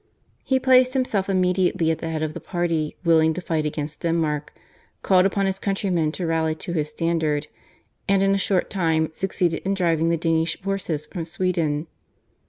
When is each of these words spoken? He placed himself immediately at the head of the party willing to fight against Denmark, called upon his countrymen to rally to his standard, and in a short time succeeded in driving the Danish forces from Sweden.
He 0.43 0.59
placed 0.59 0.95
himself 0.95 1.29
immediately 1.29 1.91
at 1.91 1.99
the 1.99 2.09
head 2.09 2.23
of 2.23 2.33
the 2.33 2.39
party 2.39 2.95
willing 3.03 3.35
to 3.35 3.39
fight 3.41 3.67
against 3.67 3.99
Denmark, 3.99 4.51
called 5.03 5.27
upon 5.27 5.45
his 5.45 5.59
countrymen 5.59 6.11
to 6.13 6.25
rally 6.25 6.55
to 6.55 6.73
his 6.73 6.89
standard, 6.89 7.45
and 8.09 8.23
in 8.23 8.33
a 8.33 8.37
short 8.39 8.71
time 8.71 9.11
succeeded 9.13 9.61
in 9.63 9.75
driving 9.75 10.09
the 10.09 10.17
Danish 10.17 10.59
forces 10.59 11.05
from 11.05 11.25
Sweden. 11.25 11.85